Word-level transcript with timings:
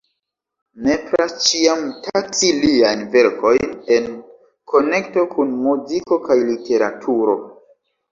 Nepras 0.85 1.33
ĉiam 1.47 1.83
taksi 2.05 2.47
liajn 2.63 3.03
verkojn 3.15 3.75
en 3.97 4.07
konekto 4.73 5.27
kun 5.35 5.53
muziko 5.67 6.19
kaj 6.25 6.39
literaturo. 6.49 7.37